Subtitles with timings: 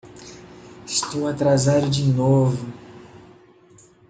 [0.83, 2.57] Estou atrasado de novo!